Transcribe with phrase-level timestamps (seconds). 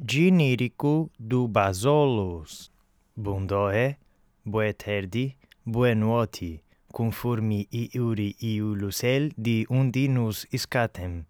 [0.00, 2.70] Ginírico do Basolos.
[3.16, 3.96] Bundoe,
[4.44, 5.36] Boeterdi,
[5.66, 11.24] Buenuoti, conformi iuri iulusel di undinus iscatem.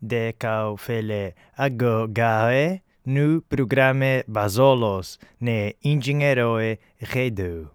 [0.00, 7.70] De caufele agogae nu programme Basolos ne ingenieroe redo,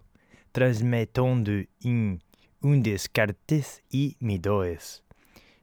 [0.52, 2.20] transmetondu in
[2.60, 5.00] undes cartes i midoes.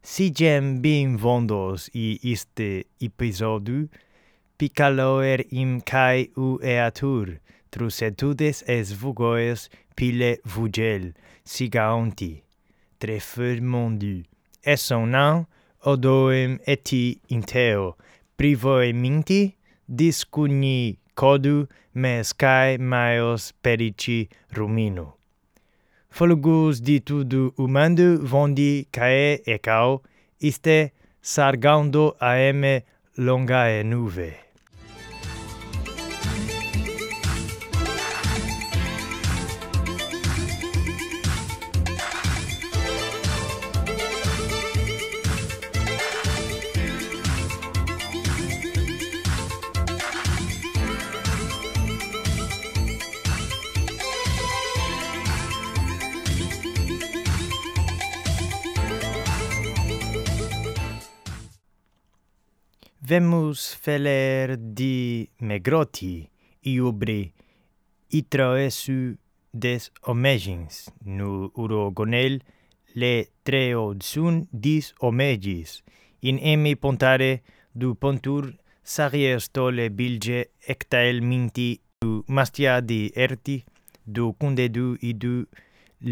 [0.02, 3.88] Sigem bem vondos i este episodio,
[4.62, 7.28] picaloer im kai u eatur
[7.74, 11.08] trusetudes es vugoes pile vugel
[11.54, 12.32] sigaonti
[13.00, 14.16] trefur mondu
[14.74, 15.46] esonan
[15.92, 17.04] odoem eti
[17.36, 17.88] inteo
[18.38, 19.42] privoe minti
[20.00, 20.78] discuni
[21.22, 21.56] codu
[21.94, 25.08] mes cae maios perici rumino.
[26.18, 30.02] di ditudu umandu vondi cae ecao,
[30.40, 30.92] iste
[31.22, 32.84] sargando aeme
[33.18, 34.51] longae nuve.
[63.12, 66.30] vemus feler di megroti
[66.64, 67.34] iubri
[68.10, 69.18] itraesu
[69.52, 70.88] des omegins.
[71.04, 72.40] Nu urogonel
[72.96, 75.82] le treodsun dis omegis.
[76.24, 77.42] In emi pontare
[77.76, 78.48] du pontur
[78.84, 80.40] sariestole bilge
[80.74, 83.58] ectael minti du mastiadi erti
[84.06, 85.36] du cundedu idu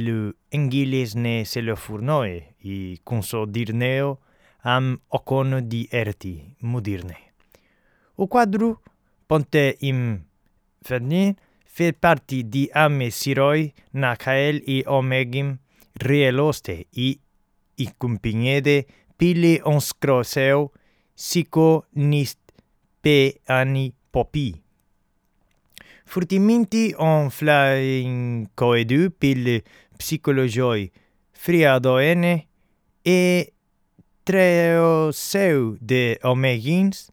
[0.06, 0.20] lu
[0.52, 4.18] engiles ne se lo furnoe i consodirneo
[4.64, 7.18] am ocon di erti mudirne.
[8.16, 8.76] O quadru
[9.28, 10.20] ponte im
[10.82, 15.58] ferni fe parti di ame siroi na cael i omegim
[15.94, 17.10] rieloste i
[17.80, 18.86] i cumpignede
[19.18, 20.72] pili onscroseo
[21.16, 22.40] sico nist
[23.02, 24.50] pe ani popi.
[26.10, 29.62] Furtiminti on flain coedu pil
[29.98, 30.90] psicologioi
[31.32, 32.34] friadoene
[33.06, 33.20] e
[34.30, 37.10] treo seu de omegins,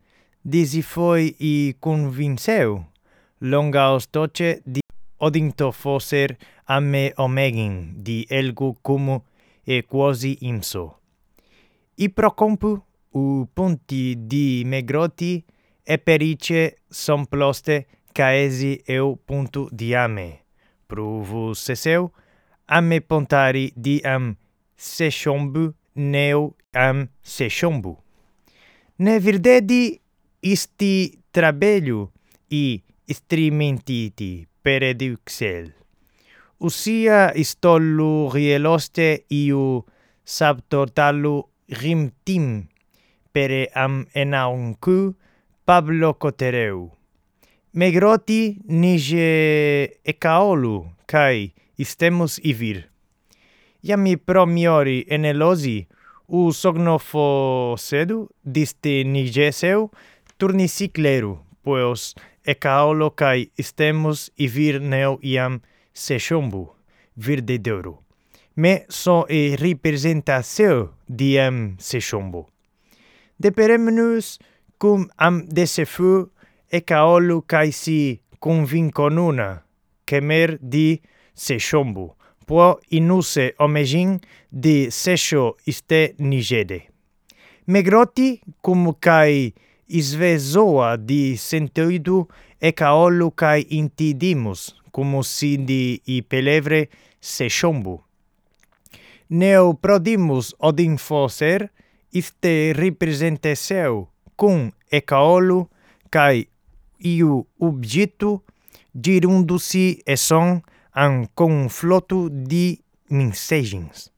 [0.83, 2.85] foi i convinceu,
[3.41, 4.81] longa ostoce di
[5.19, 9.23] odinto fosser ame omegin di elgu cumu
[9.65, 10.99] e quasi imso.
[11.97, 12.85] I procompu
[13.15, 15.43] u punti di megroti
[15.83, 20.45] e perice son ploste caesi eu puntu diame.
[20.87, 22.13] Pruvu seseu,
[22.67, 24.37] ame pontari di am
[24.77, 27.97] sechombu neu am sechombu.
[28.99, 29.99] Ne virdedi
[30.41, 32.07] isti trabellu
[32.53, 35.73] i istrimentiti per eduxel.
[36.59, 39.85] Usia istollu rieloste iu
[40.25, 41.37] sabtortalu
[41.83, 42.67] rimtim
[43.33, 45.15] pere am enauncu
[45.67, 46.91] Pablo Cotereu.
[47.77, 49.29] Megroti nige
[50.09, 52.87] ecaolu kai istemus ivir.
[53.87, 55.87] Iami promiori enelosi
[56.27, 59.91] u sognofo sedu diste nigeseu
[60.39, 65.61] turnicicleru, poos ecaolo kai istemus ivir neo iam
[65.95, 66.65] sechombu,
[67.17, 67.95] virde deuro.
[68.57, 72.47] Me so e representatio diem sechombu.
[73.39, 74.39] Deperemenus
[74.81, 76.31] cum am desefu
[76.73, 79.63] ecaolo kai si convinconuna,
[80.07, 81.01] kemer di
[81.35, 82.16] sechombu
[82.47, 84.21] po inuse omegin
[84.51, 86.81] de sesho iste nigede.
[87.67, 89.53] Megroti cum kai
[89.87, 92.27] isvezoa di sentoidu
[92.61, 96.89] e caolu kai intidimus cum sindi i pelevre
[97.21, 98.01] seshombu.
[99.29, 101.69] Neo prodimus odin foser
[102.13, 105.67] iste representeseu cum e caolu
[106.11, 106.47] kai
[106.99, 108.41] iu objetu
[108.95, 110.63] girundusi e son
[110.97, 114.11] an conflotu di mensagens.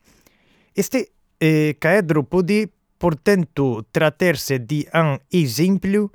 [0.73, 6.11] Este eh, caedro podi portento traterse di an exemplu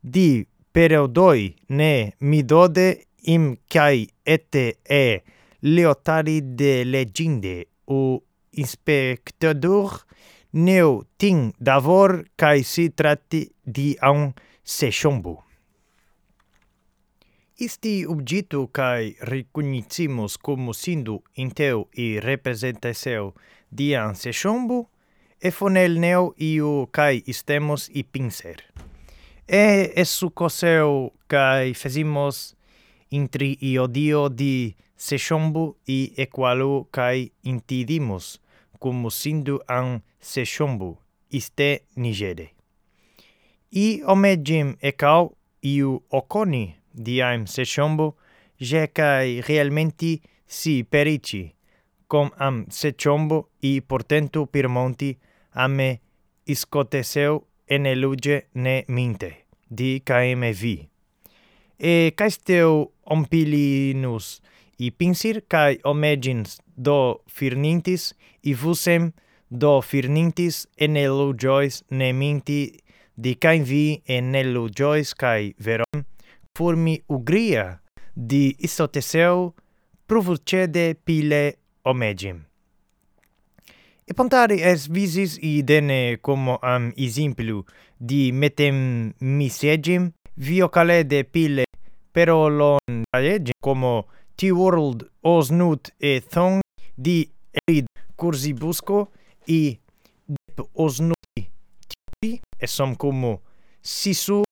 [0.00, 5.22] di periodoi ne midode im kai ete e
[5.60, 10.04] leotari de legende o inspectador
[10.52, 14.32] neo ting davor kai si tratti di an
[14.62, 15.47] sechombu.
[17.60, 23.34] Isti objeto kai reconhecimos como sendo inteu e representaseu
[23.68, 24.86] di an sechombu
[25.42, 28.62] e fonel neo iu kai istemos i pincer.
[29.48, 32.54] E esso coseu cae fezimos
[33.10, 38.38] intri i odio di sechombo i equalu cae intidimus,
[38.78, 42.52] cum sindu an sechombo, iste nigede.
[43.74, 47.46] I omegim ecau iu oconi diaim
[48.58, 51.54] je cae realmenti si perici,
[52.06, 55.16] com am secombo i portentu pirmonti
[55.52, 55.68] a
[56.46, 60.88] iscoteseu ene luge ne minte, di caeme vi.
[61.78, 64.40] E caesteu ompilinus
[64.78, 69.12] i pinsir cae omegins do firnintis i vusem
[69.50, 72.60] do firnintis ene lugiois ne minti
[73.14, 75.87] di caem vi ene lugiois cae vero
[76.58, 77.80] formi ugria
[78.16, 79.54] di istoteseu
[80.06, 82.42] provucede pile omegim.
[84.04, 87.62] E pontari es visis i dene como am esempilu
[88.00, 91.64] di metem misegim vio calede pile
[92.12, 96.62] pero lon aegim como ti world os nut e thong
[96.96, 97.28] di
[97.68, 99.12] eid cursi busco
[99.46, 99.78] i
[100.26, 103.42] dep os nut ti e som como
[103.82, 104.42] sisu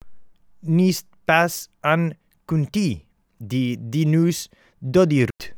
[0.63, 2.15] nist pas an
[2.47, 3.03] kunti
[3.37, 4.49] di dinus
[4.81, 5.53] dodirut.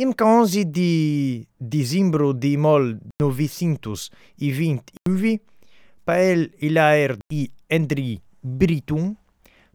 [0.00, 4.08] Im caonsi di dicimbro di mol novicintus
[4.40, 5.36] i vint uvi,
[6.06, 9.12] pael ilaer i endri britum,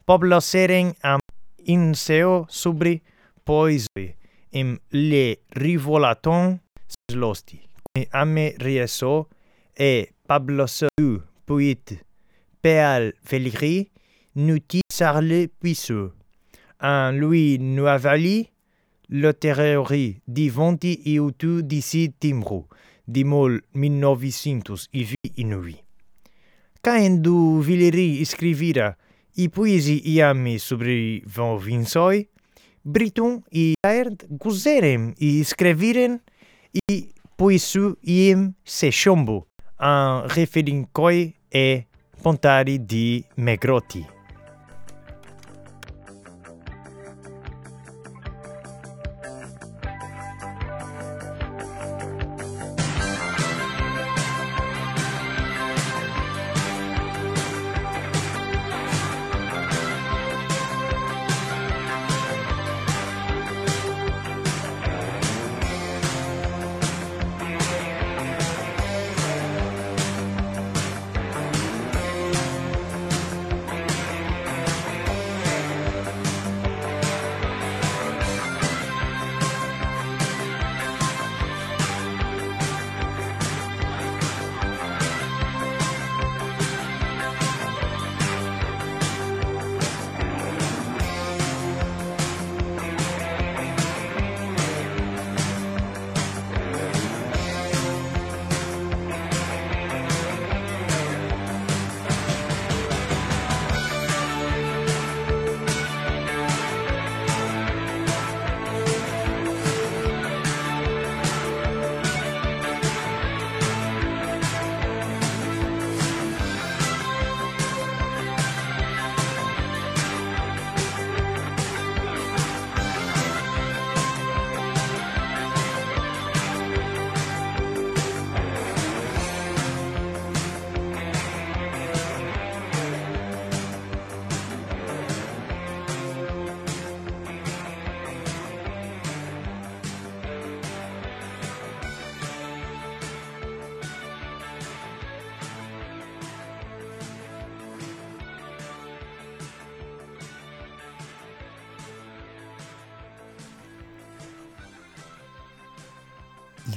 [0.08, 1.22] pobla seren am
[1.70, 2.98] in seo subri
[3.46, 4.08] poisoi
[4.58, 6.58] im le rivolaton
[7.12, 7.62] slosti.
[8.12, 9.28] Ame rieso
[9.74, 11.94] e Pablo seu puit
[12.62, 13.88] peal feligri
[14.38, 16.14] nuti sarle puisseux.
[16.80, 18.48] Un lui nuavali
[19.10, 22.68] le terrori di vonti iutu disi timru,
[23.04, 25.76] di mol minnovicintus ivi inui.
[26.82, 28.96] Caendu vileri iscrivira
[29.36, 32.28] i poesi iami sobre von vinsoi,
[32.82, 36.20] britum i aerd guserem i scriviren
[36.90, 39.48] i poesu iem se chombo,
[39.78, 41.88] an referincoi e
[42.22, 43.24] pontari di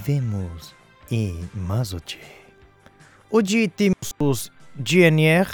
[0.00, 0.10] megroti.
[0.10, 0.74] vemos
[1.10, 2.18] e masoce.
[3.30, 5.46] Oggi timus gienier,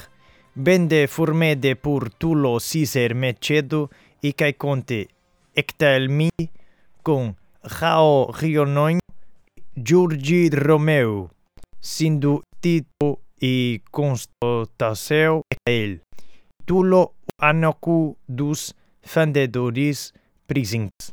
[0.52, 5.08] bende formede pur tulo ciser mecedo, e cae conte
[5.54, 6.30] ectel mi,
[7.02, 8.98] con jao rionoin,
[9.74, 11.30] Giorgi Romeo,
[11.78, 16.00] sindu tito e constataseo el.
[16.64, 18.72] Tulo anocu dus
[19.02, 20.12] fandedoris
[20.46, 21.12] prisings.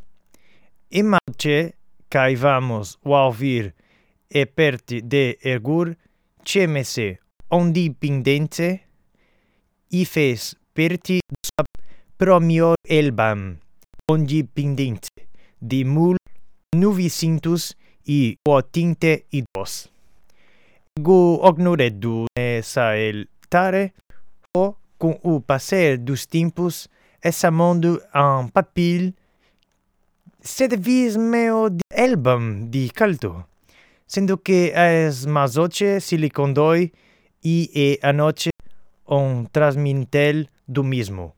[0.90, 1.76] Imace
[2.14, 3.00] cae vamos.
[3.04, 3.74] Ouvir
[4.30, 5.96] e perti de ergur,
[6.46, 7.18] cemese
[7.50, 8.82] ondi pindente,
[9.90, 11.66] i fes perti sub
[12.18, 13.58] promio elbam,
[14.12, 15.26] ondi pindente,
[15.58, 16.18] di mul
[16.78, 17.74] nuvicintus
[18.06, 18.38] i
[18.72, 19.90] tinte idos.
[21.02, 23.94] Gu ognoreddu ne sa el tare,
[24.54, 26.88] o com o passar dos tempos,
[27.24, 29.14] esse mundo em papel
[30.68, 33.46] devia meu álbum de caldo,
[34.06, 36.92] sendo que as mazoche se lhe condoi
[37.44, 38.50] e a noite
[39.08, 41.34] um transmintel do mesmo.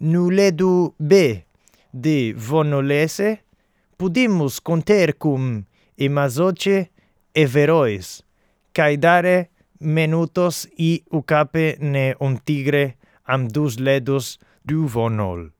[0.00, 1.44] No ledo B
[1.92, 3.40] de Vonolese,
[3.98, 5.62] podemos contar com
[5.98, 6.90] Emazoche
[7.34, 8.22] e Verois,
[8.72, 9.50] caidare
[9.80, 12.96] minutos e o cape ne um tigre
[13.26, 15.57] am dos ledos do Vonol.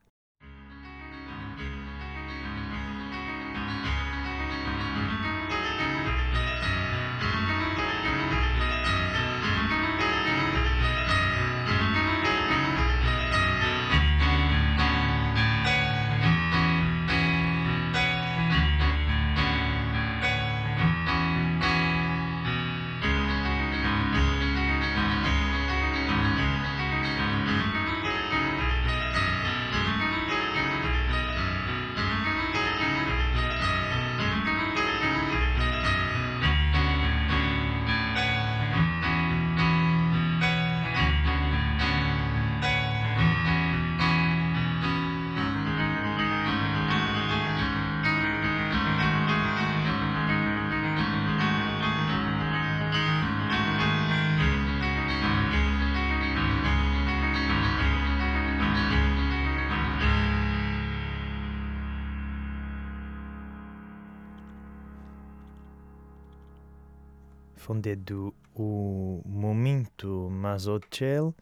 [67.69, 70.31] Fondedo o momento
[70.67, 71.35] hotel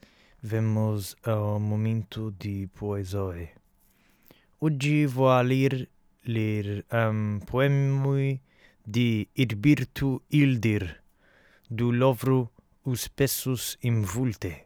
[0.43, 3.53] vemos o momento de poesia.
[4.59, 5.89] Hoje vou ler,
[6.27, 8.41] ler um poema
[8.85, 11.01] de Irberto Ildir,
[11.71, 12.51] do livro
[12.85, 14.65] Os Peços Invulte.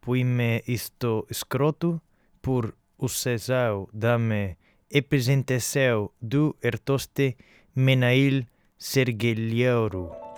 [0.00, 2.00] Poema isto escroto
[2.40, 4.56] por o Cesau dame
[4.90, 7.36] apresentação do Ertoste
[7.76, 8.46] Menail
[8.78, 10.29] Sergelheiro.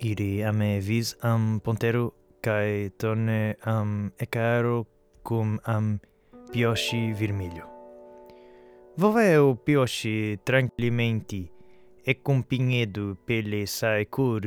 [0.00, 4.86] Iri ame vis am pontero kai torne am ecaro
[5.22, 6.00] cum am
[6.50, 7.68] pioshi vermelho.
[8.96, 11.50] Voveo pioshi tranquillimenti
[12.02, 14.40] e com pinhedo pele sai cur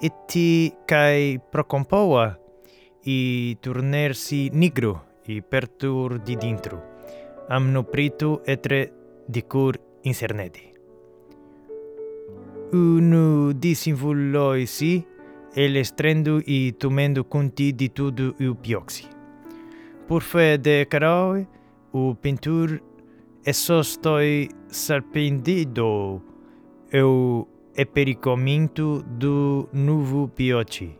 [0.00, 2.38] e ti kai procompoa
[3.02, 6.36] e tornar-se negro e pertur di
[7.70, 8.92] no preto etre
[9.26, 10.67] de cor incernedi
[12.72, 15.04] unu disinvolloisi
[15.54, 19.06] e lestrendo e tomando conti di tudo o pioxi.
[20.06, 21.46] Por fé de caraue,
[21.92, 22.80] o pintor
[23.44, 24.20] é só estou
[24.68, 26.22] surpreendido
[26.94, 27.46] o
[27.92, 30.98] pericomento do novo piochi.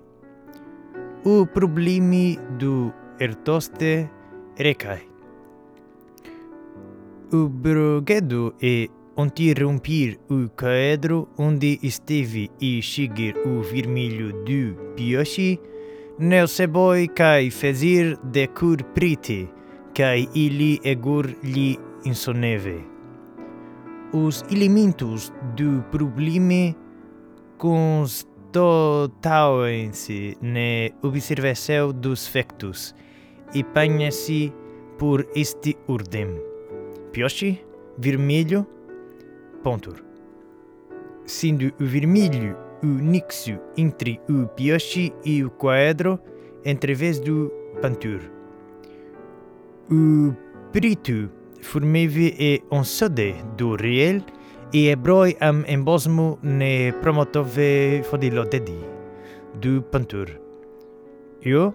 [1.24, 4.08] O problema do ertoste
[4.56, 5.06] recai.
[7.32, 15.58] O broguedo é interrompir o quadro onde esteve e seguir o vermelho do pioche,
[16.18, 19.48] não pode cai fazer de cor preta,
[19.94, 22.84] cai ele agor lhe insoneve.
[24.12, 26.76] Os elementos do problema
[27.58, 32.94] constataram-se na observação dos factos
[33.52, 34.52] e panha-se
[34.96, 36.28] por este ordem.
[37.12, 37.60] Pioche,
[37.98, 38.64] vermelho,
[39.62, 40.02] pontur.
[41.24, 46.18] Sendo o vermelho o nexo entre o pioche e o quadro
[46.64, 48.20] através do pintor.
[49.90, 50.32] O
[50.72, 51.28] preto
[51.60, 52.82] formava é um
[53.56, 54.22] do real
[54.72, 58.78] e hebroi am embosmo ne promotove fodilo dedi
[59.60, 60.40] do pintor.
[61.42, 61.74] Eu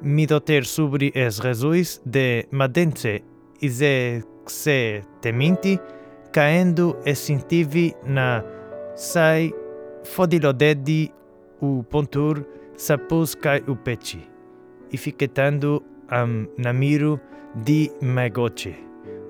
[0.00, 3.22] me doter sobre as razões de madense
[3.60, 5.78] exatamente
[6.32, 8.44] caendo e sentivi na
[8.94, 9.52] sai
[10.04, 11.12] fodilodedi
[11.60, 12.44] o pontur
[12.76, 14.20] sapos cai o peci,
[14.92, 17.20] e fiquetando am namiro
[17.54, 18.74] di megoce.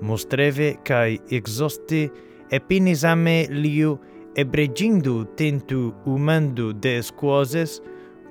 [0.01, 2.11] Mostreve cai exoste
[2.49, 3.99] e pinisame liu
[4.35, 7.81] ebregindo tentu umando des coses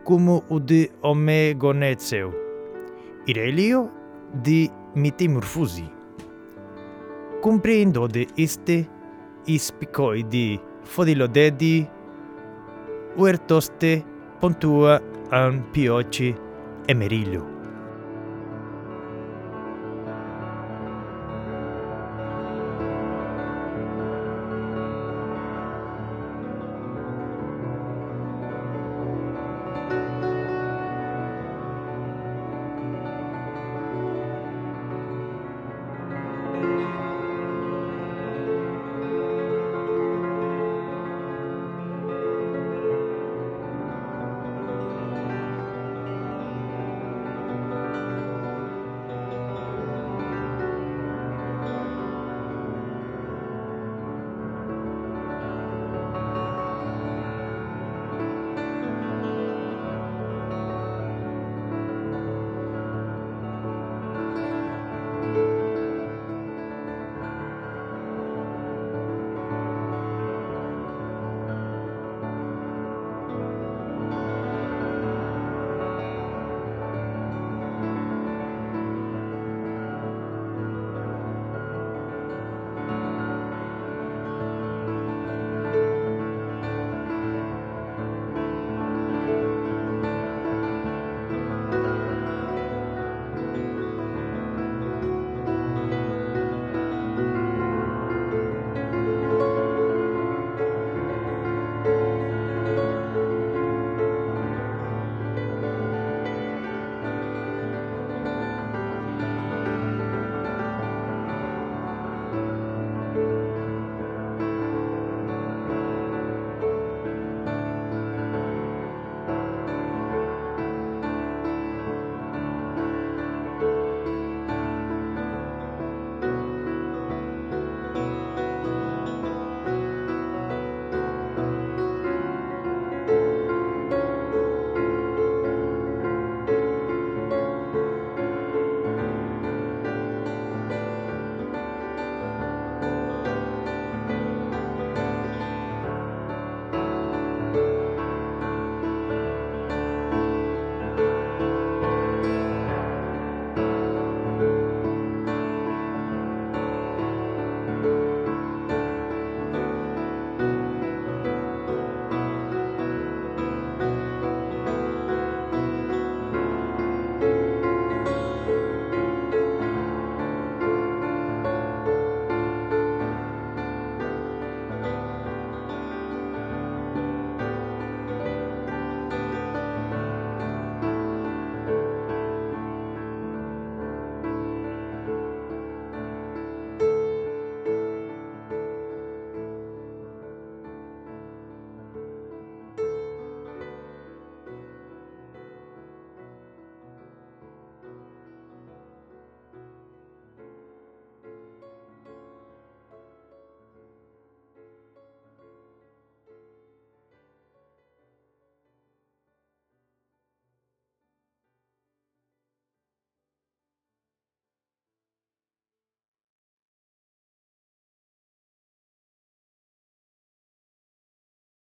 [0.04, 2.32] como o de omegonetseu.
[3.26, 3.90] Irelio
[4.42, 5.97] di mitimorfusi
[7.40, 8.88] compreendo de este
[9.45, 11.87] ispicoi di fodilodedi
[13.16, 14.04] uertoste
[14.38, 16.35] pontua an pioci
[16.87, 17.57] emerillo.